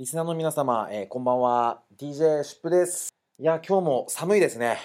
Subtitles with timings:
[0.00, 1.82] リスナーの皆様、えーこんばんは。
[1.98, 3.10] DJ シップです。
[3.38, 4.78] いや、今日も寒いですね。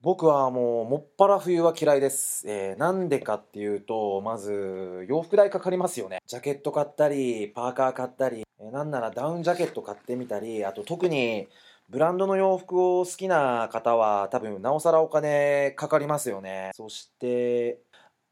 [0.00, 2.48] 僕はもう、もっぱら冬は嫌いです。
[2.48, 6.18] えーなんでかっていうと、まず、洋服代かかりますよね。
[6.26, 11.46] ジャケット買ったり、パーカー買ったり、えーなんならダウンジャケット買ってみたり、あと特に、
[11.88, 16.72] ブランドの洋服を好きな方は、多分、なおさらお金かかりますよね。
[16.74, 17.78] そして、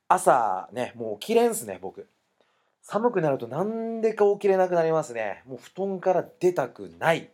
[0.09, 2.09] 朝ね、もう起きれんすね、僕。
[2.91, 5.43] 寒くなるとなんでか起きれなくなりますね。
[5.47, 7.31] もう布団から出たくない。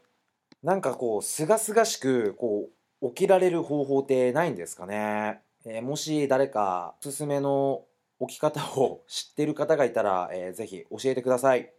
[0.65, 5.43] なんかこう、すがすがしく、こう、起きられる方法ってないんですかね。
[5.65, 7.85] えーもし誰かおすすめの
[8.19, 11.73] 起き方を知ってる方がいたら、えーぜひ教えてください。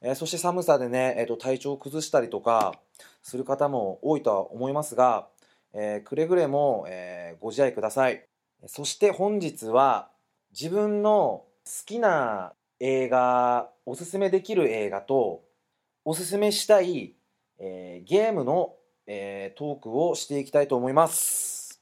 [0.00, 2.80] えーそして寒さでね、えーと体調を崩したりとか
[3.22, 5.28] する方も多いとは思いますが、
[5.74, 8.24] えーくれぐれも、えご自愛ください。
[8.66, 10.08] そして本日は
[10.58, 15.44] 自分の好きな映画、おすすめできる映画と、
[16.04, 17.14] おすすめしたい、
[17.58, 18.74] えーゲームの、
[19.06, 21.80] えートークをしていきたいと思います。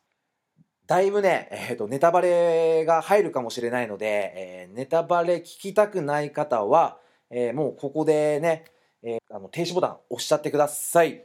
[0.87, 6.99] だいぶね、えーと、ネタバレが入るかもしれないので、えーネタバレ聞きたくない方は、
[7.31, 8.65] えもうここでね、
[9.03, 11.25] えあの停止ボタン押しちゃってください。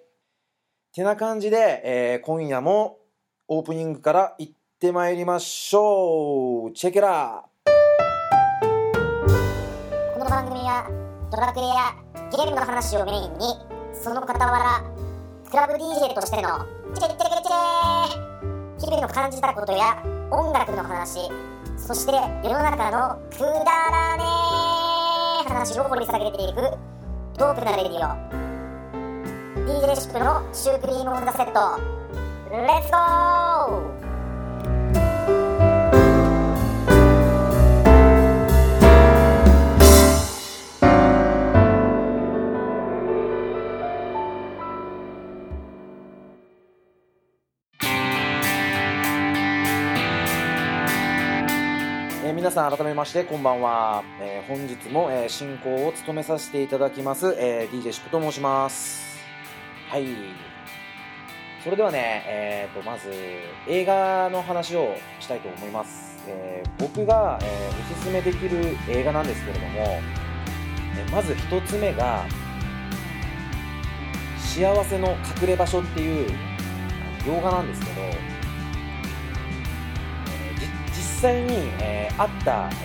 [0.94, 2.98] てな感じで、え今夜も
[3.48, 6.74] オープニングから行ってまいりましょう。
[6.74, 7.50] チェケラこ
[10.30, 10.86] の番組は
[11.32, 11.98] ドラクエや
[12.30, 13.58] ゲームの話をメインに
[13.94, 14.84] その傍ら
[15.50, 17.58] クラブ DJ としてのチェケチェケチェ
[18.78, 19.98] ケ日々の感じたことや
[20.30, 21.18] 音楽の話
[21.78, 22.12] そして
[22.46, 24.24] 世の中のくだらね
[25.46, 26.62] え話を掘り下げていく
[27.36, 28.00] トークなレディオ
[29.66, 31.82] DJ シップのシュークリームオンザセット
[32.52, 34.09] レッツゴー
[52.50, 59.20] 皆さん改めましてこんばんは、えー本日も、えー進行を務めさせていただきます、えー DJ シップと申します。
[59.88, 60.08] はい。
[61.64, 63.12] それではね、えー、とまず
[63.68, 72.26] 映画の話をしたいと思います、えー僕が、えーおすすめできる映画なんですけれども、えーまず一つ目が
[74.42, 75.10] 「幸せの
[75.40, 78.02] 隠れ場所」っていうあの洋画なんですけど
[81.22, 82.78] 際に、えーあった、えっ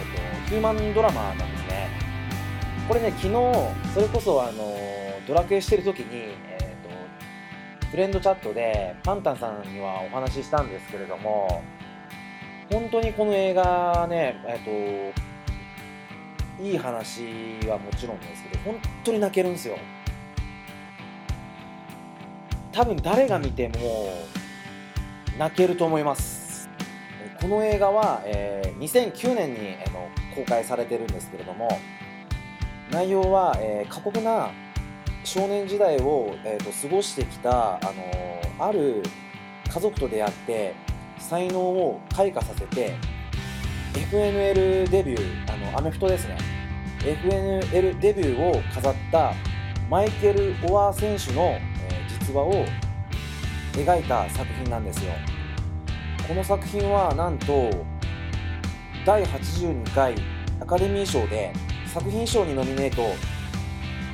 [0.44, 1.88] と、ヒューマンドラマなんですね。
[2.86, 3.30] これね昨日
[3.92, 4.76] それこそあの
[5.26, 6.60] ドラクエしてる時に、えっ
[7.82, 11.62] とフレンドチャットでパンタンさんにはお話ししたんですけれども
[12.70, 14.60] 本当にこの映画ねえっ
[16.58, 19.76] といい話はもちろんですけど本当に泣けるんですよ。
[22.70, 24.12] 多分誰が見ても
[25.38, 26.43] 泣けると思います。
[27.44, 31.68] この映画は、えー2009年に、えーの公開されてるんですけれども
[32.90, 34.50] 内容は、えー過酷な
[35.24, 39.02] 少年時代を、えーと過ごしてきた、あのーある
[39.70, 40.74] 家族と出会って
[41.18, 42.96] 才能を開花させて
[43.92, 46.38] FNL デビューあのアメフトですね。
[47.00, 49.34] FNL デビューを飾った
[49.90, 52.64] マイケル・オアー選手の、えー実話を
[53.74, 55.12] 描いた作品なんですよ。
[56.26, 57.70] この作品はなんと
[59.04, 60.14] 第82回
[60.58, 61.52] アカデミー賞で
[61.86, 63.02] 作品賞にノミネート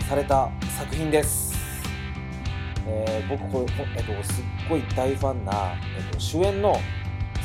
[0.09, 1.55] された作品です、
[2.85, 5.53] えー僕これ、えっと、すっごい大ファンな、
[5.97, 6.75] えっと、主演の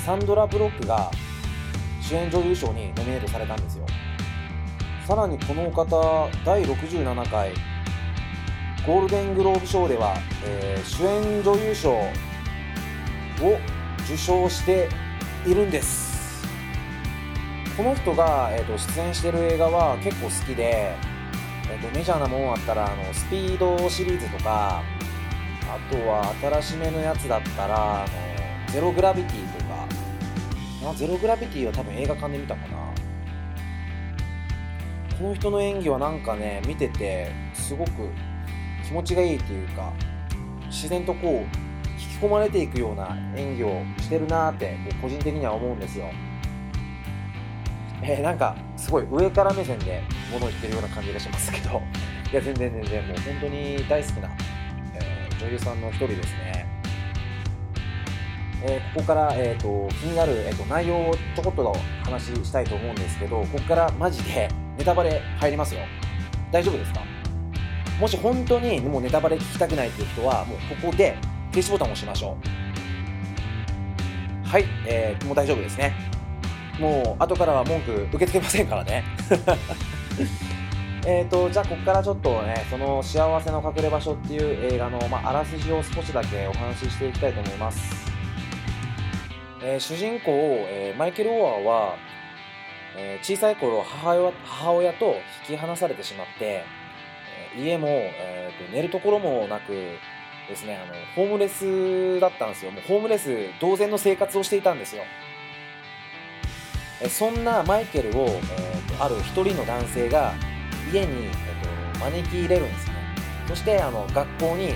[0.04, 1.12] サンドラ・ブロックが
[2.02, 3.86] 主演女優賞にノミネートされたんですよ。
[5.08, 7.54] さらにこのお方第67回
[8.88, 12.10] ゴールデングローブ賞では、えー主演女優賞を
[14.06, 14.90] 受賞して
[15.46, 16.46] いるんです。
[17.76, 20.96] この人が、えー、と出演している映画は結構好きで、
[21.70, 24.82] えー、とメジャーなものあったらあのスピードシリーズとか
[25.64, 29.86] あとは新しめのやつだったらあのゼログラビティとか。
[30.88, 32.78] あゼログラビティは多分映画館で見たかな。
[35.18, 37.92] この人の演技はなんかね見ててすごく
[38.86, 39.94] 気持ちがいいっていうか
[40.68, 41.65] 自然とこう
[42.16, 46.10] 引き込まれていくような演技をしてるなーってこう個人的には思うんですよ。
[48.02, 50.02] えーなんかすごい上から目線で
[50.32, 51.82] 物を言ってるような感じがしますけど。
[52.32, 54.30] いや全然全然もう本当に大好きな、
[54.96, 56.66] えー女優さんの一人ですね。
[58.64, 64.48] えーここから、えー、と気になる、えー、と内容をちょこっと話したいと思うんですけどここからマジで
[64.78, 65.82] ネタバレ入りますよ。
[66.52, 67.02] 大丈夫ですか？
[68.00, 71.16] もし本当にもうネタバレ聞きたくないっていう人はもうここで
[71.56, 72.36] 停止ボタンを押しましょ
[74.44, 74.46] う。
[74.46, 75.94] はい、えー、もう大丈夫ですね。
[76.82, 79.06] もう後からは文句受け付けませんからね。
[81.08, 88.12] えーとじゃあここからちょっとねその「幸せの隠れ場所」っていう映画の、まあ、あらすじを少しだけお話ししていきたいと思います、
[89.62, 91.96] えー、主人公、えー、マイケル・オアは、
[92.98, 95.18] えー、小さい頃母親母親と
[95.48, 96.64] 引き離されてしまって、
[97.56, 100.00] え家も、えーと、寝るところもなく
[100.48, 102.72] ですねあのホームレスだったんですよ。
[102.72, 105.04] もうホームレス同然の生活をしていたんですよ。
[107.02, 110.34] えそんなマイケルを、えーと、ある一人の男性が
[110.94, 112.94] 家に、えーと、招き入れるんですね。
[113.48, 114.74] そしてあの学校に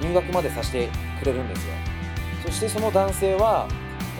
[0.00, 1.74] 入学までさせてくれるんですよ。
[2.44, 3.66] そしてその男性は、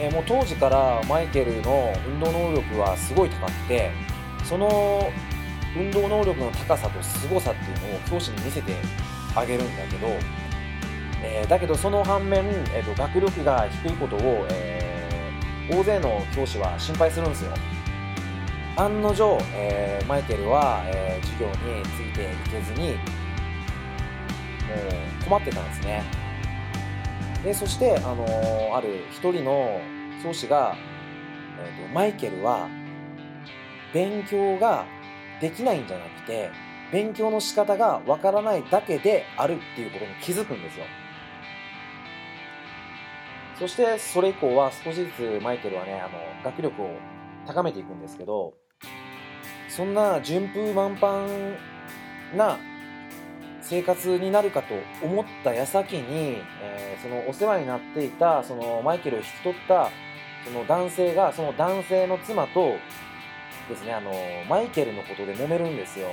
[0.01, 3.91] えー、もう当時からマイケルの運動能力はすごい高くて
[4.45, 5.11] その
[5.77, 8.73] 運動能力の高さと凄さっていうのを教師に見せて
[9.35, 10.09] あげるんだけど、
[11.27, 12.45] えー、だけどその反面、
[12.75, 17.53] えーと、学力が低いことを、えー、大勢の教師は心配するんですよ。
[18.77, 22.97] 案の定、えー、マイケルは、え授業についていけずにも
[25.23, 26.05] う困ってたんですね。
[27.43, 29.81] でそして、あのある一人の
[30.23, 30.77] 教師が、
[31.59, 32.69] えーとマイケルは
[33.93, 34.85] 勉強が
[35.41, 36.51] できないんじゃなくて
[36.93, 40.85] 勉強の仕方がわからないだけであるっていうことに気づくんですよ。
[43.59, 46.91] そしてそれ以降は少しずつマイケルはねあの学力を
[47.47, 48.55] 高めていくんですけど
[49.69, 51.27] そんな順風満帆
[52.37, 52.59] な
[53.63, 59.91] 生活になるかと思った矢先に、えー、そのお世話になっていたそのマイケルを引き取った
[60.45, 62.77] その男性がその男性の妻と
[63.69, 64.13] ですねあの
[64.49, 66.09] マイケルのことで揉めるんですよ。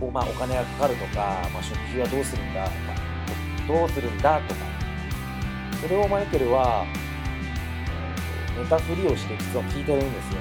[0.00, 4.75] お,、まあ、お金がかかるとか、まあ、食費はどうするんだ、まあ、どうするんだとか
[5.80, 6.86] それをマイケルは、
[8.56, 10.40] えー、寝たふりをして実は聞いてるんですよ。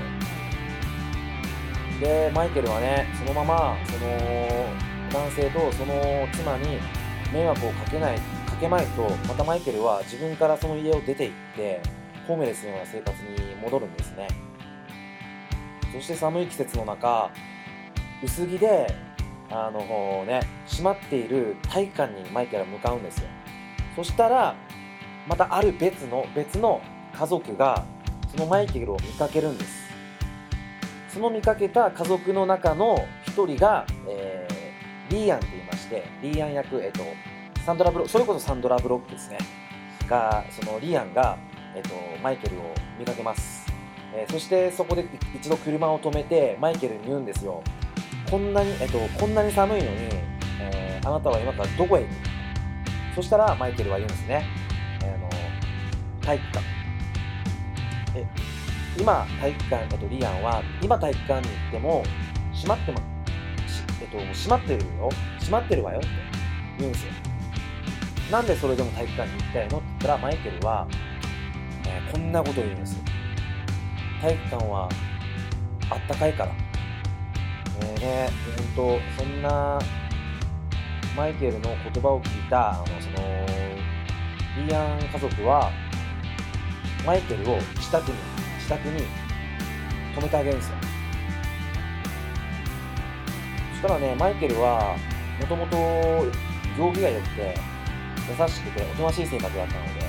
[1.99, 4.09] でマイケルはねそのままその
[5.11, 6.79] 男性とその妻に
[7.31, 11.81] 迷惑をかけないかけまいとまたマイケルは自分からその家を出て行って
[12.27, 14.27] ホームレスのような生活に戻るんですね。
[15.93, 17.31] そして寒い季節の中
[18.21, 18.93] 薄着で
[19.49, 23.27] あのね閉まっている体育館にマイケルは向かうんですよ。
[23.95, 24.55] そしたら
[25.27, 26.81] またある別の別の
[27.17, 27.83] 家族が
[28.29, 29.85] そのマイケルを見かけるんです。
[31.09, 37.01] その見かけた家族の中の1人が、えー、リーアンと言いましてリーアン役、えっと、
[37.65, 39.37] サンドラブロそれこそサンドラ・ブロックですね。
[40.09, 41.37] がそのリーアンが、
[41.73, 41.89] えっと、
[42.21, 43.65] マイケルを見かけます。
[44.13, 47.63] えー、そしてそこで一度車を止めてマイケルに言うんですよ。
[48.29, 49.97] こんなに、えっと、こんなに寒いのに、
[50.59, 52.13] えー、あなたは今からどこへ行く？
[53.15, 54.45] そしたらマイケルは言うんですね、
[56.25, 56.65] 体育館。
[58.15, 58.25] え
[58.97, 62.03] 今体育館、えっと、リアンは今体育館に行っても
[62.53, 63.01] 閉まってま
[64.01, 65.09] えっと、閉まってるよ。
[65.39, 65.99] 閉まってるわよ。
[65.99, 66.07] って
[66.79, 67.11] 言うんですよ。
[68.31, 70.87] なんでそれでも体育館に行きたいのって言ったらマイケルは、
[71.87, 72.97] えー、こんなこと言うんです
[74.19, 74.89] 体育館は
[75.91, 76.51] あったかいから。
[77.81, 78.29] えー、ね、
[78.75, 79.79] 本当そんな
[81.15, 83.45] マイケルの言葉を聞いた、あの、その、
[84.67, 85.71] リアン家族は、
[87.05, 88.17] マイケルを自宅に、
[88.57, 89.03] 自宅に
[90.15, 90.75] 止めてあげるんですよ。
[93.73, 94.97] そしたらね、マイケルは、
[95.39, 95.77] もともと
[96.77, 97.55] 行儀が良くて、
[98.27, 100.05] 優しくて、おとなしい性格だったので、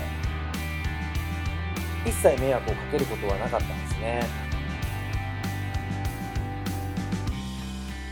[2.05, 4.47] 一切迷惑をかけることはなかったんですね。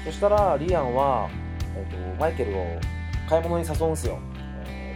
[0.06, 1.30] そしたらリアンは、
[1.76, 2.80] えーと、マイケルを
[3.28, 4.20] 買い物に誘うんですよ、
[4.68, 4.96] え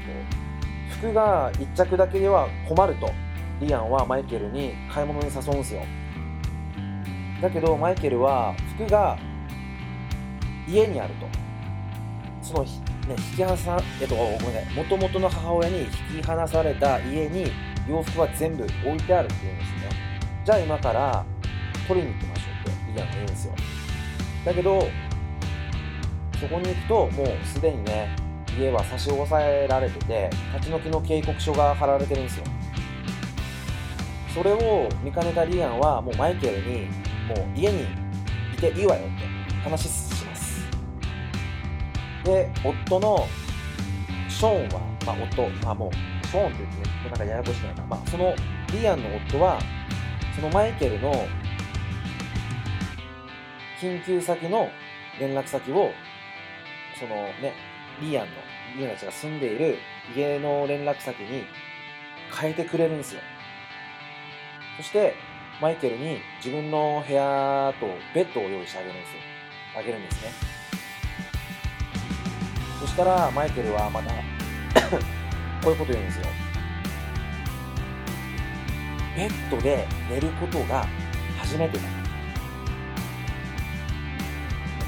[0.87, 3.11] ーと、服が1着だけでは困ると。
[3.59, 5.81] リアンはマイケルに買い物に誘うんすよ。
[7.41, 9.17] だけどマイケルは服が
[10.67, 11.27] 家にあると。
[12.41, 12.69] その、ね、
[13.31, 15.81] 引き離さ、えっと、ごめんなさい、もともとの母親に
[16.13, 17.51] 引き離された家に
[17.87, 19.89] 洋服は全部置いてあるっていうんですね。
[20.45, 21.25] じゃあ今から
[21.87, 23.53] 取りに行きましょうってリアンが言うんですよ。
[24.45, 24.87] だけど
[26.39, 28.15] そこに行くともうすでにね
[28.57, 32.45] 家は差し押さえられてて立ち退きの警告書が貼られてるんですよ。
[34.33, 36.87] それを見かねたリアンはもうマイケルに
[37.27, 37.83] もう家に
[38.53, 40.67] いていいわよって話します
[42.23, 43.27] で夫の
[44.27, 47.83] ショーンは、まあ、夫、まあ、もうショーンって言ってね、なんかややこしくないか。
[47.89, 48.33] まあ、その
[48.71, 49.59] リアンの夫は、
[50.35, 51.11] そのマイケルの
[53.81, 54.69] 緊急先の
[55.19, 55.91] 連絡先を
[56.97, 57.53] そのね
[58.01, 58.31] リアンの
[58.77, 59.77] リアンたちが住んでいる
[60.15, 61.43] 家の連絡先に
[62.39, 63.21] 変えてくれるんですよ
[64.79, 65.13] そして
[65.61, 69.19] マイケルに自分の部屋とベッドを用意してあげるんですよ。
[69.77, 70.31] あげるんですね。
[72.79, 74.09] そしたらマイケルはまた
[75.61, 76.25] こういうこと言うんですよ。
[79.17, 80.87] ベッドで寝ることが
[81.37, 81.83] 初めてだ。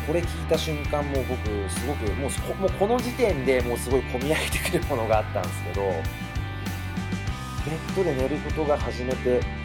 [0.08, 9.61] これ聞いた瞬間もう僕すごくもうこもうこの時点でもうすごい込み上げてくるものがあったんですけどベッドで寝ることが初めて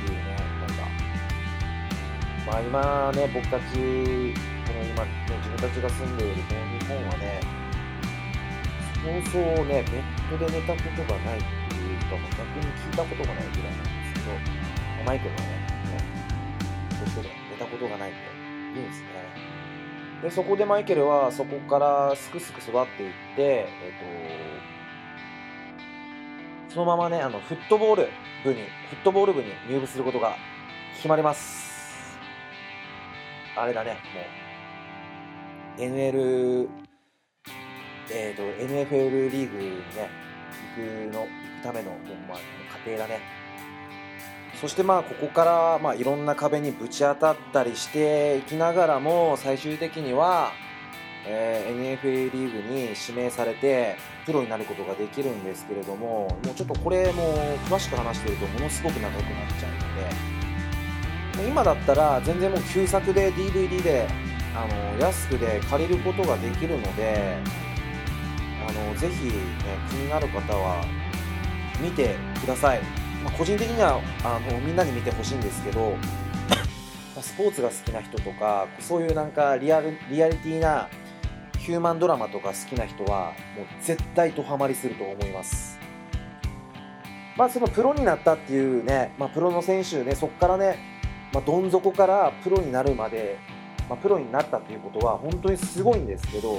[2.47, 5.11] まあ今ね僕たちこの今ね
[5.43, 7.41] 自分たちが住んでいるこの日本はね
[9.03, 15.67] そうそうねベッドで寝たことがないっていう人も逆に聞いたことがないぐらいなんですけどマイケルはね
[16.91, 18.19] ベッドで寝たことがないって
[18.75, 19.07] 言うんですね。
[20.23, 23.69] でそこでマイケルはそこからすくすく育っていって、え
[26.65, 28.09] っと、そのままねあのフットボール
[28.43, 30.37] 部にフットボール部に入部することが
[30.97, 31.76] 決まります。
[33.57, 33.97] あれだね
[35.79, 35.89] もう。
[35.89, 36.69] NL
[38.11, 40.11] えっと NFL リーグにね
[40.77, 42.39] 行くの行くためのもう、まあ、
[42.73, 43.21] 過程だね。
[44.61, 50.53] そしてまあここからまあいろんな壁にぶち当たったりしていきながらも最終的には、
[51.27, 57.37] え、NFL リーグに指名されてプロになることができるんですけれどももうちょっとこれもう
[57.71, 59.23] 詳しく話してるとものすごく長くなっ
[59.61, 59.79] ちゃうの
[60.31, 60.36] で
[61.45, 64.09] 今だったら全然もう旧作で DVD で
[64.55, 67.37] あの安くで借りることができるので
[68.69, 69.33] あのぜひ、ね、
[69.91, 70.85] 気になる方は
[71.81, 73.07] 見てください。
[73.23, 75.97] まあ、個人的にはあのみんなに見てほしいんですけど
[77.21, 80.89] スポーツが好きな人とかそういうなんかリアルリアリティな
[81.59, 85.79] ヒューマンドラマとか好きな人はもう絶対ドハマりすると思います
[87.37, 90.79] まあそのプロになったっていうね、まあ、プロの選手ねそこからね、
[91.37, 93.37] まあ、どん底からプロになるまで、
[93.91, 96.59] まあ、プロになったっていうことは本当にすごいんですけど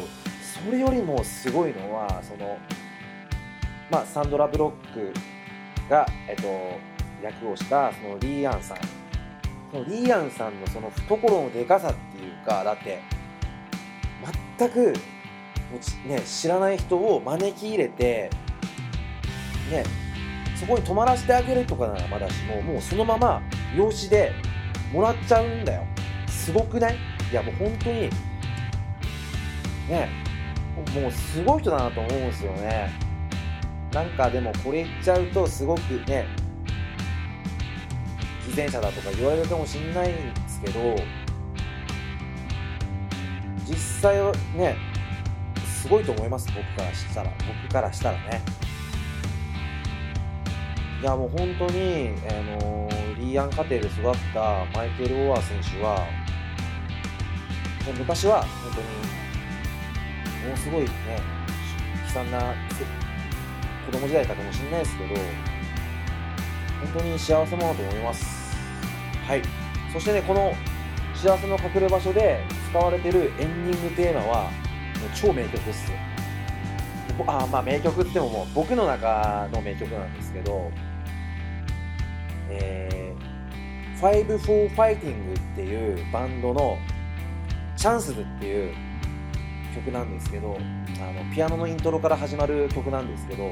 [0.64, 2.60] それよりもすごいのはその
[3.90, 5.12] まあサンドラ・ブロック
[5.90, 6.44] が、えっと、
[7.24, 8.78] 役をしたそのリー・アンさん。
[9.72, 13.02] そのリー・アンさんのその懐のでかさっていうかだって
[14.58, 14.94] 全く
[16.08, 18.30] ね、知らない人を招き入れて、
[19.70, 19.84] ね、
[20.56, 23.42] そこに泊まらせてあげるとかならまだしももうそのまま
[23.76, 24.32] 養子で
[24.92, 25.84] もらっちゃうんだよ。
[26.28, 26.96] すごくない？
[27.32, 28.10] いやもう本当に。
[29.90, 30.10] ね。
[30.94, 32.92] もうすごい人だなと思うんですよね。
[33.92, 36.28] なんかでもこれ言っちゃうとすごくね
[38.48, 40.96] 偽善者だとか言われるかもしんないんですけど
[43.66, 44.76] 実際はね
[45.66, 46.48] すごいと思います。
[46.48, 47.32] 僕からしたら。
[47.64, 48.42] 僕からしたらね。
[51.02, 52.90] いやもう本当に、あの
[53.28, 56.08] リーアン家庭で育ったマイケル・オアー選手は
[57.98, 60.88] 昔は本当にもうすごいね
[62.08, 62.54] 悲惨な
[63.86, 65.16] 子供時代だったかもしれないですけど
[66.80, 68.56] 本当に幸せ者だと思います。
[69.28, 69.42] はい。
[69.92, 70.54] そしてねこの
[71.14, 74.52] 幸せの隠れ場所で使われてるエンディングテーマはもう
[75.14, 75.98] 超名曲っすよ。
[77.28, 80.72] あまあ名曲ってももう僕の中の名曲なんですけど
[82.50, 86.78] えー、Five for Fighting っていうバンドの
[87.76, 88.74] チャンスズっていう
[89.76, 90.58] 曲なんですけど
[91.00, 93.44] あのピアノのイントロから始まる曲なんですけど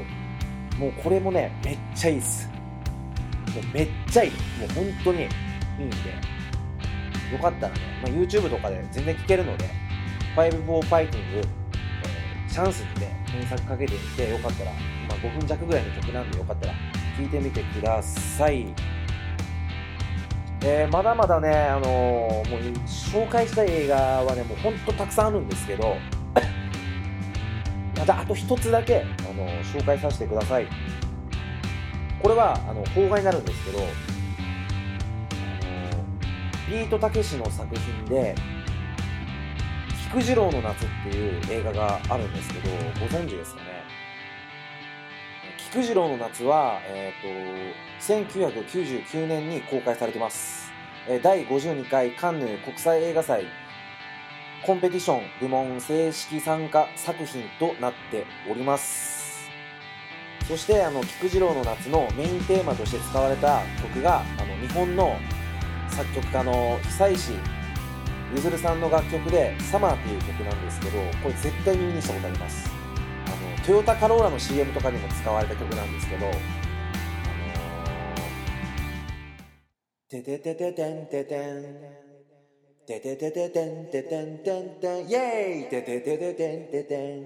[0.79, 2.49] もうこれもねめっちゃいいっす。
[2.49, 4.31] もうめっちゃいい。
[4.31, 5.95] もう本当にいいんで
[7.31, 9.69] よかったらね、まあ、YouTube とかで全然聴けるので
[10.35, 14.71] 5 for Fighting、えー、チャンスで検索かけてみてよかったら
[15.05, 16.73] 今5分弱ぐらいの曲なんでよかったら
[17.17, 18.67] 聴いてみてください
[20.67, 25.95] えー、まだまだね、あのー、もう紹介したい映画はね、もうほんとたくさんあるんですけど、
[27.99, 30.67] またあと一つだけ、あのー、紹介させてください。
[32.19, 33.79] これは、あの、邦画になるんですけど、
[36.67, 38.33] ビートたけしの作品で、
[40.09, 42.69] 菊次郎の夏っていう映画があるんですけど、
[42.99, 43.74] ご存知ですかね？
[45.75, 50.71] 菊次郎の夏は、えーと、1999年に公開されてます。
[51.21, 53.45] 第52回カンヌ国際映画祭
[54.65, 59.49] コンペティション部門正式参加作品となっております。
[60.47, 65.17] そして、あの、菊次郎の夏のメインテーマとして使われた曲が、あの、日本の
[65.89, 67.33] 作曲家の久石
[68.33, 72.74] ゆずるさんの楽曲で「サマーっていう曲なんですけどこれ絶対耳にしたことあります
[73.65, 76.39] トヨタカローラの CM とかにも使われた曲なんですけどあのー
[80.07, 81.63] てててててんててん
[82.85, 87.23] てててててんててんてんてんイェーイてててててんててん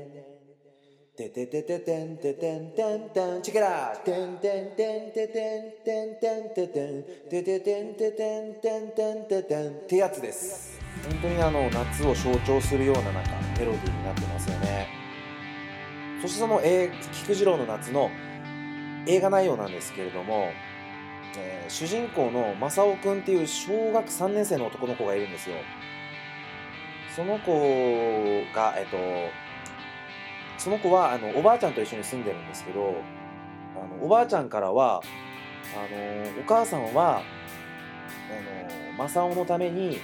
[1.17, 14.99] てててててんててんてんてんチケラてんてんてんててんてんてんててんてててんててんてんてんててんってやつです本当にあの夏を象徴するようななんかメロディーになってますよね
[16.21, 18.11] そしてその、えー、菊次郎の夏の
[19.05, 20.51] 映画内容なんですけれども、
[21.38, 25.55] えー主人公の正雄くんっていう小学3年生の男の子がいるんですよ。
[27.15, 27.51] その子
[28.55, 28.97] がえっと
[30.57, 32.95] その子はあのおばあちゃんと一緒に住んでるんですけど
[33.75, 35.01] あのおばあちゃんからは
[35.75, 37.21] あのお母さんはあ
[38.91, 39.99] の正雄のために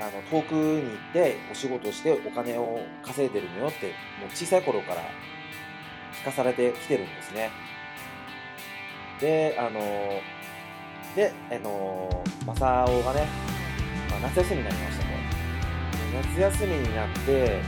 [0.00, 3.86] あの遠くに行ってお仕事してお金を稼いでるのよって
[4.20, 5.02] もう小さい頃から
[6.20, 7.50] 聞かされてきてるんですね。
[9.20, 9.80] であの
[11.14, 13.28] であの正雄がね、
[14.10, 15.14] まあ、夏休みになりましたと。
[16.14, 17.60] 夏休みになって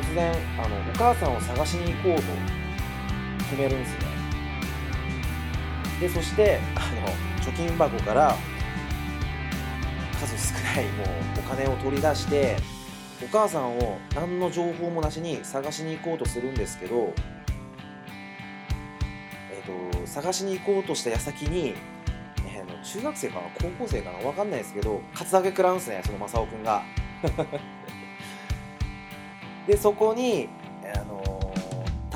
[0.00, 2.22] 突然あのお母さんを探しに行こうと
[3.44, 4.06] 決めるんですね
[6.00, 8.36] でそしてあの貯金箱から
[10.16, 11.06] 数少ないもう
[11.38, 12.56] お金を取り出して
[13.24, 17.12] お母さんを何の情報もなしに探しに行こうとするんですけど、
[19.50, 21.74] えー、と探しに行こうとした矢先に、
[22.46, 26.84] えー中学生かな高校生かな分かんないですけどカツアゲ食らうんですねその正雄くんが。
[29.66, 30.48] でそこに、
[30.94, 31.36] あのー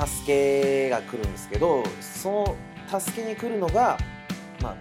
[0.06, 2.56] 助けが来るんですけどそ
[2.90, 3.98] の助けに来るのが、
[4.62, 4.76] まあ、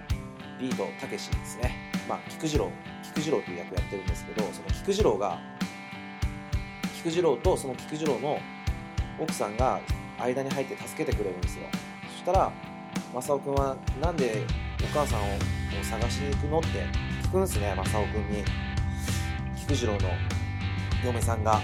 [0.59, 1.75] ビートたけしですね、
[2.07, 2.71] まあ、菊次郎
[3.19, 5.37] 菊次郎という役やってるんですけどその菊次郎が
[6.99, 8.39] 菊次郎とその菊次郎の
[9.19, 9.81] 奥さんが
[10.17, 11.65] 間に入って助けてくれるんですよ。
[12.13, 12.51] そしたら
[13.13, 14.45] 正雄君はなんで
[14.81, 15.25] お母さんを
[15.83, 16.59] 探しに行くの？
[16.59, 16.67] って
[17.23, 18.43] 聞くんですね正雄君に。
[19.57, 19.99] 菊次郎の
[21.03, 21.59] 嫁さんが。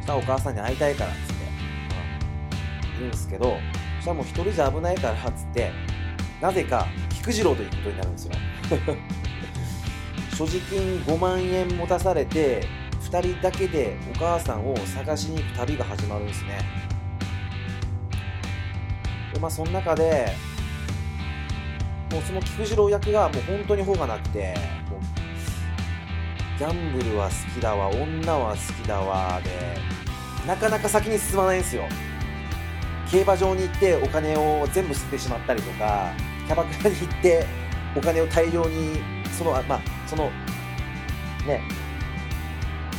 [0.00, 1.32] そしたらお母さんに会いたいからっつって、
[2.86, 3.58] うん、言うんですけど
[3.98, 5.70] そしたらもう一人じゃ危ないからっつって
[6.40, 8.32] なぜか菊次郎ということになるんですよ。
[10.38, 12.64] 所持金5万円持たされて
[13.10, 16.60] 2人だけでお母さんを探しに行く旅が始まるんですね。
[19.34, 20.28] でまあその中で
[22.12, 24.54] もうその菊次郎役がもう本当に方がなくて
[24.88, 25.00] もう
[26.56, 29.50] ギャンブルは好きだわ女は好きだわで
[30.46, 31.82] なかなか先に進まないんですよ。
[33.10, 36.12] 競馬場に行ってお金を全部吸ってしまったりとか
[36.46, 37.44] キャバクラに行って
[37.96, 39.00] お金を大量に
[39.36, 40.30] そのまあその
[41.46, 41.60] ね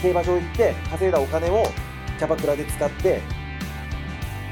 [0.02, 1.63] 競馬場行って稼いだお金を
[2.17, 3.22] キャバクラで使って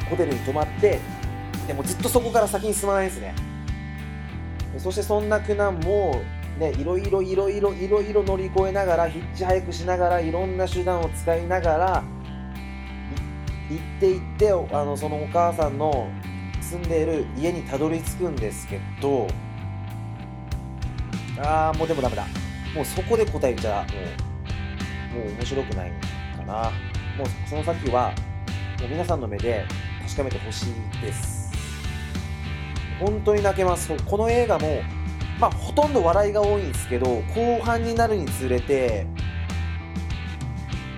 [0.09, 0.99] ホテルに泊まって
[1.67, 3.35] でもずっとそこから先に進まないんですね。
[4.77, 6.21] そしてそんな苦難も
[6.59, 12.03] ねいろいろいろいろいろいろ乗り越えながらヒッチハイクしながらいろんな手段を使いながら
[13.69, 16.09] 行って行ってあのそのお母さんの
[16.61, 19.27] 住んでいる家にたどり着くんですけど
[21.39, 22.25] あーもうでもダメだ。
[22.75, 23.85] もうそこで答えちゃ
[25.13, 25.91] もうもう面白くない
[26.37, 26.71] かな。
[27.17, 28.13] もうその先は
[28.79, 29.65] もう皆さんの目で
[30.03, 31.51] 確かめてほしいです。
[32.99, 33.91] 本当に泣けます。
[34.05, 34.81] この映画も
[35.39, 39.07] まあほとんど笑いが多いんですけど後半になるにつれて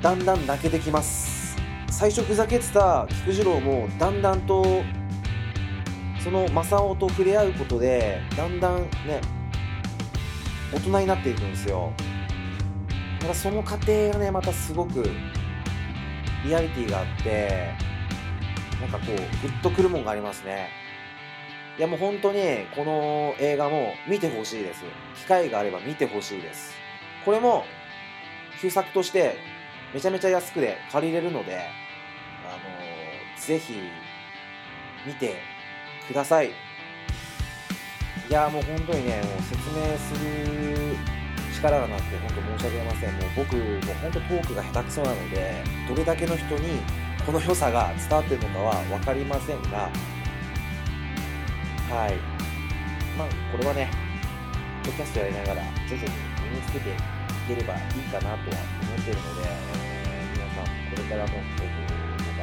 [0.01, 1.57] だんだん泣けてきます。
[1.89, 4.83] 最初ふざけてた菊次郎もだんだんと
[6.23, 9.21] その正雄と触れ合うことでだんだんね
[10.71, 11.93] 大人になっていくんですよ。
[13.19, 15.09] ただその過程がねまたすごく
[16.45, 17.73] リアリティがあって
[18.79, 20.69] なんかこうグッとくるもんがありますね。
[21.77, 22.39] いやもう本当に
[22.75, 24.83] この映画も見てほしいです。
[25.17, 26.73] 機会があれば見てほしいです。
[27.25, 27.65] これも
[28.61, 29.37] 旧作として
[29.93, 31.57] めちゃめちゃ安くで借りれるので
[32.45, 33.73] あのぜひ
[35.05, 35.35] 見て
[36.07, 36.51] ください。
[38.29, 40.95] いやもう本当にねもう説明する
[41.55, 43.13] 力がなくて本当申し訳ありません。
[43.13, 46.79] もう僕もう本当トークが下手くそなのでどれだけの人に
[47.25, 49.89] この良さが伝わってるのかは分かりませんが
[51.89, 52.17] はい。
[53.17, 53.89] まあこれはね
[54.83, 56.11] ポッドキャストやりながら徐々に
[56.51, 56.93] 身につけてい
[57.47, 57.81] ければいい
[58.13, 62.41] かなとは思っているので、えー皆さんこれからも、えー、どうか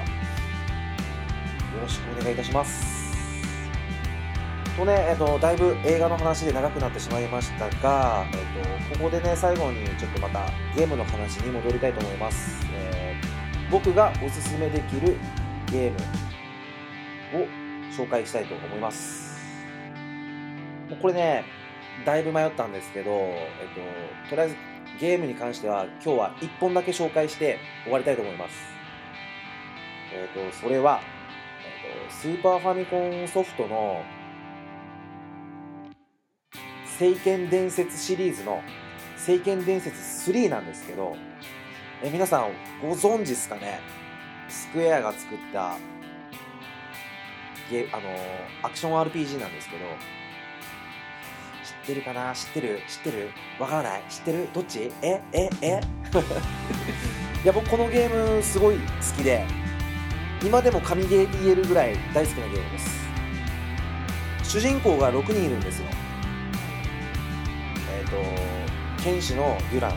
[1.76, 2.95] よろしくお願いいたします。
[4.76, 12.66] とね、えっと、だいぶ映画の話で長くなってしまいましたが、えっと、ここでね、最後にちょっとまたゲームの話に戻りたいと思います。
[12.72, 12.96] えー
[13.70, 15.16] 僕がおすすめできる
[15.72, 15.90] ゲー
[17.36, 17.46] ムを
[17.90, 19.36] 紹介したいと思います。
[21.02, 21.44] これね、
[22.04, 23.48] だいぶ迷ったんですけど、え
[24.24, 24.56] っと、とりあえず
[25.00, 28.54] ゲームに関しては今日は1本だけ紹介して終わりたいと思います。
[30.12, 31.00] えっと、それは、
[31.64, 34.04] えっと、スーパーファミコンソフトの
[36.98, 38.62] 聖剣伝説シリーズの
[39.18, 39.98] 聖剣伝説
[40.30, 41.14] 3なんですけど、
[42.02, 43.80] え皆さんご存知ですかね？
[44.48, 45.76] スクエアが作った
[47.70, 48.02] ゲあの
[48.62, 49.84] アクション RPG なんですけど。
[51.64, 52.32] 知ってるかな？
[52.32, 52.80] 知ってる？
[52.88, 53.30] 知ってる？
[53.58, 54.02] わからない？
[54.08, 54.48] 知ってる？
[54.54, 54.90] どっち？
[55.02, 55.20] え？
[55.32, 55.50] え？
[55.60, 55.80] え？
[57.44, 58.82] いや僕このゲームすごい好
[59.16, 59.44] きで
[60.42, 63.06] 今でも神ゲーって言えるぐらい大好きなゲームです。
[64.44, 65.88] 主人公が6人いるんですよ。
[68.06, 69.96] えっ、と剣士のデュラン、え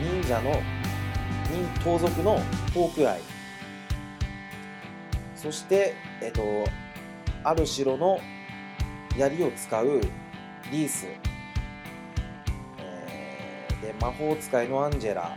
[0.00, 0.50] ー忍者の
[1.50, 2.40] 忍盗賊の
[2.74, 3.20] ホークアイ。
[5.36, 6.42] そしてえっ、と
[7.44, 8.20] ある城の
[9.16, 10.00] 槍を使う
[10.70, 11.06] リース、
[12.78, 15.36] えーで魔法使いのアンジェラ。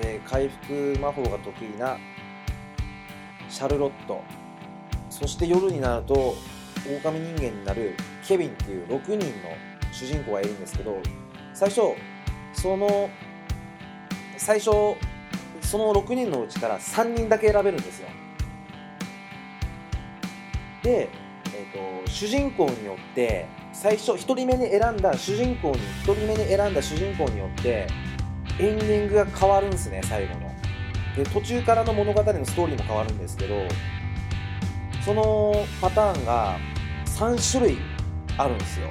[0.00, 1.98] で回復魔法が得意な
[3.48, 4.22] シャルロット。
[5.10, 6.34] そして夜になると
[6.86, 7.94] 狼人間になる
[8.26, 9.24] ケビンっていう6人の
[9.92, 11.00] 主人公がいるんですけど
[11.54, 11.80] 最初
[12.52, 13.10] その
[14.36, 14.70] 最初
[15.60, 18.08] その6人のうちから3人だけ選べるんですよ。
[20.82, 21.10] で、
[21.54, 27.86] えー、と主人公によって最初1人目に選んだ主人公に1人目に選んだ主人公によって
[28.58, 30.50] エンディングが変わるんですね最後の。
[31.16, 33.54] で途中からの物語のストーリーも変わるんですけど
[35.04, 36.56] そのパターンが
[37.06, 37.78] 3種類
[38.42, 38.88] あるんですよ。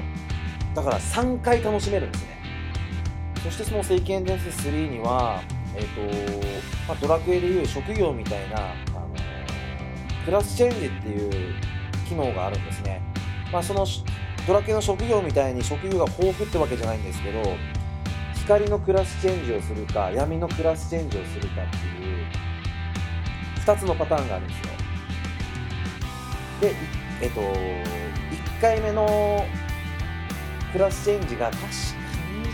[0.75, 2.29] だから3回楽しめるんですね。
[3.43, 5.41] そしてその「聖剣伝説3」には、
[5.75, 6.47] えーと
[6.87, 9.09] まあ、ドラクエでいう職業みたいな、あの
[10.25, 11.55] クラスチェンジっていう
[12.07, 13.01] 機能があるんですね、
[13.51, 13.85] まあ、その
[14.45, 17.41] ドラクエの職業みたいに職業が豊富ってわけじゃないんですけど
[18.35, 22.25] 光のクラスチェンジをするか闇のクラスチェンジをするかっていう
[23.65, 24.63] 2つのパターンがあるんですよ。
[26.61, 26.73] で、
[27.21, 27.41] えっと、
[28.59, 29.45] 1回目の
[30.73, 31.67] クラスチェンジが確か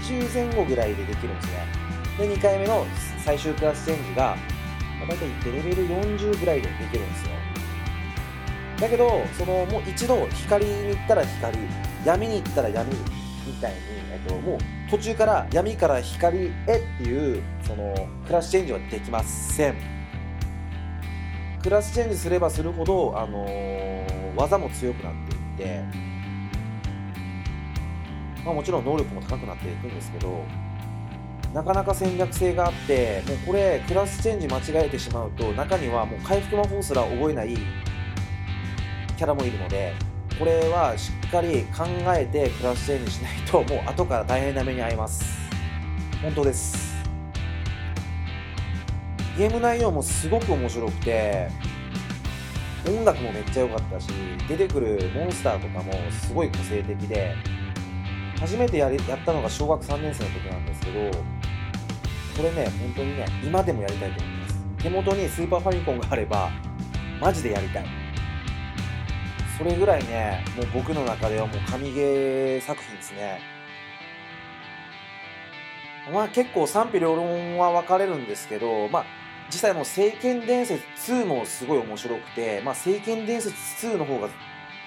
[0.03, 1.65] 20前後ぐらいでできるんですね。
[2.19, 2.85] で2回目の
[3.17, 4.37] 最終クラスチェンジが
[4.99, 7.31] まあ大体レベル40ぐらいでできるんですよ。
[8.81, 11.57] だけどそのもう一度光に行ったら光
[12.05, 12.93] 闇に行ったら闇
[13.47, 13.77] みたいに、
[14.11, 14.59] えっと、もう
[14.91, 16.51] 途中から闇から光へっ
[16.99, 17.95] ていうその
[18.27, 19.75] クラスチェンジはできません。
[21.63, 25.24] クラスチェンジすればするほど、あのー技も強くなって
[25.57, 25.83] て、
[28.43, 30.43] まあ、もちろん能力も高くなっていくんですけど
[31.53, 37.55] なかなか戦略性があってもうこれクラスチェンジ間違えてしまうと中にはもう回復魔法すら覚えない
[39.17, 39.93] キャラもいるので
[40.37, 45.23] これはしっかり考えてクラスチェンジしないともう後から大変な目に遭います。
[46.21, 46.93] 本当です。
[49.37, 51.49] ゲーム内容もすごく面白くて
[52.87, 54.09] 音楽もめっちゃ良かったし
[54.47, 57.35] 出てくるモンスターとかもすごい個性的で
[58.39, 61.11] 初めてやりやったのが小学3年生の時なんですけど
[62.37, 64.55] これね本当にね今でもやりたいと思います。
[64.83, 66.51] 手元にスーパーファミコンがあれば
[67.19, 67.85] マジでやりたい。
[69.57, 73.39] それぐらいねもう僕の中ではもう神ゲー作品ですね。
[76.13, 79.05] まあ結構賛否両論は分かれるんですけどまあ
[79.47, 84.27] 実際もう聖剣伝説2もすごい面白くて、まあ、聖剣伝説2の方が、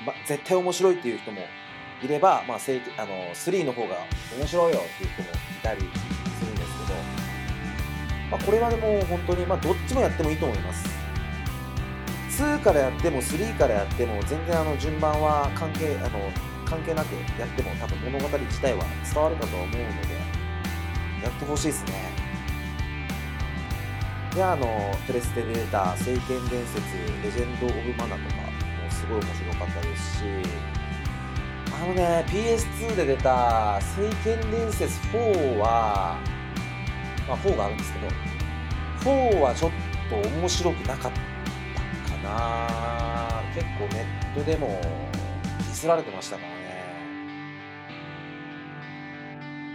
[0.04, 1.40] ま、絶対面白いっていう人も
[2.02, 3.96] いれば、まあ、聖あの3の方が
[4.36, 7.00] 面白いよっていう人もいたりするんですけど、
[8.30, 10.98] まあ、これはでも本当に、まあ、どっちもやってもいいと思います。
[12.38, 16.30] 2からやっても3からやっても全然あの順番は関係あの
[16.64, 19.78] 関係なくやっても多分物語自体は伝わるかと思うので
[21.24, 22.17] やってほしいですね。
[24.38, 26.78] であのプレステで出た「聖剣伝説
[27.24, 28.48] レジェンド・オブ・マナ」とかも
[28.88, 30.24] すごい面白かったですし
[31.74, 36.20] あのね PS2 で出た「聖剣伝説4は」
[37.26, 39.72] まあ4があるんですけど4はちょっ
[40.08, 43.42] と面白くなかったかな。
[43.52, 46.54] 結構ネットでもディスられてましたからね。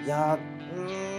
[0.06, 0.38] いや
[0.74, 1.13] うー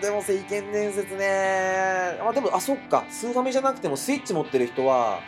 [0.00, 5.20] でも聖剣伝説ねあでもあそっかスーファミじゃなくてもスイッチ持ってる人は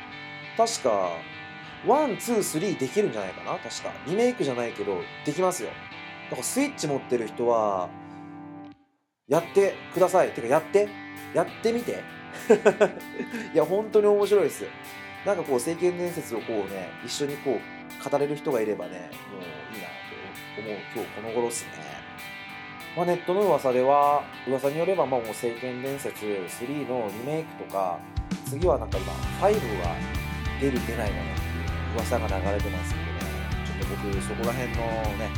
[0.57, 1.11] 確か
[1.87, 3.93] one、two、three できるんじゃないかな確か。
[4.07, 5.71] リメイクじゃないけど、できますよ。
[6.31, 7.89] だからスイッチ持ってる人は、
[9.27, 10.31] やってください。
[10.31, 10.89] てか、やって。
[11.35, 12.03] やってみて。
[13.53, 14.65] いや、本当に面白いです。
[15.27, 19.89] なんかこう、聖剣伝説をこうね、一緒にこう、語れる人がいればね、もういいな
[20.55, 21.92] と思う今日この頃ですね。
[22.95, 27.99] まあ、ネットの噂では、噂によれば、まあ、もう聖剣伝説3のリメイクとか、
[28.45, 29.97] 次はなんか今、5が
[30.61, 33.21] 出る出ないかなっていう噂が流れてますのでね、
[33.67, 34.83] ちょっと僕、そこら辺の
[35.17, 35.31] ね、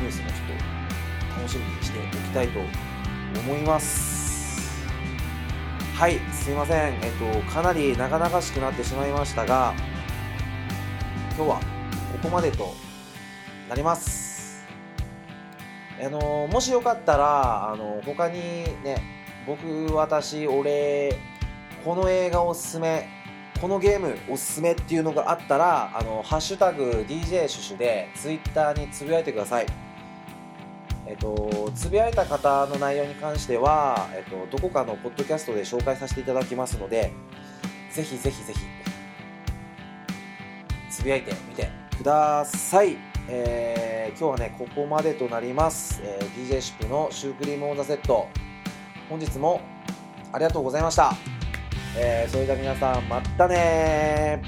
[0.00, 2.60] ニュースもちょっと楽しみにしておきたいと
[3.40, 4.86] 思います。
[5.96, 6.94] はい、すいません。
[7.02, 9.74] えっと、かなり長々しくなってしまいましたが、
[11.36, 11.60] 今日は
[12.12, 12.72] ここまでと
[13.68, 14.23] なります。
[16.04, 19.00] あのもしよかったらあの他にね
[19.46, 21.16] 僕私俺
[21.84, 23.08] この映画おすすめ
[23.60, 29.66] このゲームおすすめっていうのがあったらあのハッシュタグ DJ シュシュでツイッターにつぶやいてください。
[31.06, 37.12] えっとつぶやいた方の内容に関しては、えっと、どこかのポッドキャストで紹介させていただきますので
[37.90, 38.60] ぜひぜひぜひ
[40.90, 43.13] つぶやいてみてください。
[43.28, 48.28] えー今日はねここまでとなります、えー DJ シップのシュークリームオンザセット。
[49.08, 49.60] 本日も
[50.32, 51.12] ありがとうございました、
[51.96, 54.42] えーそれでは皆さんまたね